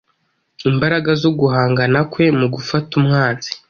[0.69, 3.51] Imbaraga zo guhangana kwe mu gufata umwanzi